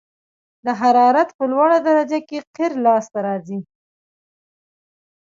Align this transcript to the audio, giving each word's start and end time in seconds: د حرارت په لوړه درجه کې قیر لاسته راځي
د 0.65 0.67
حرارت 0.81 1.29
په 1.37 1.43
لوړه 1.51 1.77
درجه 1.87 2.19
کې 2.27 2.37
قیر 2.55 2.71
لاسته 2.85 3.19
راځي 3.27 3.59